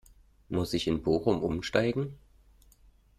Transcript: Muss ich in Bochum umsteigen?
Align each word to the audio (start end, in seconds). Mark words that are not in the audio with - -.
Muss 0.49 0.73
ich 0.73 0.87
in 0.87 1.03
Bochum 1.03 1.43
umsteigen? 1.43 2.17